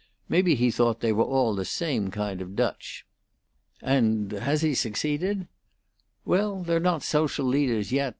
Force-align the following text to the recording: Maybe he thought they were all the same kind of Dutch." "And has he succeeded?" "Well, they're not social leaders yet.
Maybe 0.27 0.55
he 0.55 0.71
thought 0.71 1.01
they 1.01 1.13
were 1.13 1.23
all 1.25 1.53
the 1.53 1.63
same 1.63 2.09
kind 2.09 2.41
of 2.41 2.55
Dutch." 2.55 3.05
"And 3.83 4.31
has 4.31 4.63
he 4.63 4.73
succeeded?" 4.73 5.47
"Well, 6.25 6.63
they're 6.63 6.79
not 6.79 7.03
social 7.03 7.45
leaders 7.45 7.91
yet. 7.91 8.09